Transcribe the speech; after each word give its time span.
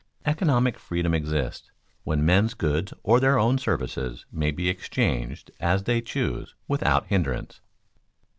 _Economic 0.25 0.77
freedom 0.77 1.13
exists 1.13 1.69
when 2.05 2.25
men's 2.25 2.55
goods 2.55 2.91
or 3.03 3.19
their 3.19 3.37
own 3.37 3.59
services 3.59 4.25
may 4.31 4.49
be 4.49 4.67
exchanged 4.67 5.51
as 5.59 5.83
they 5.83 6.01
choose, 6.01 6.55
without 6.67 7.05
hindrance. 7.05 7.61